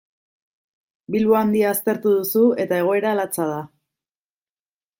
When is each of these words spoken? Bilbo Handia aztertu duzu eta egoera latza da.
Bilbo 1.15 1.35
Handia 1.41 1.67
aztertu 1.73 2.13
duzu 2.15 2.43
eta 2.65 2.81
egoera 2.85 3.15
latza 3.21 3.49
da. 3.53 3.61